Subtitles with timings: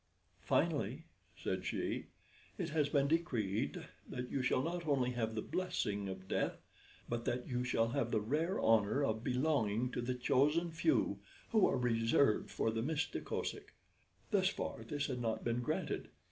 [0.39, 1.05] "Finally,"
[1.37, 2.07] said she,
[2.57, 6.57] "it has been decreed that you shall not only have the blessing of death,
[7.07, 11.19] but that you shall have the rare honor of belonging to the chosen few
[11.51, 13.75] who are reserved for the Mista Kosek.
[14.31, 16.09] Thus far this had not been granted.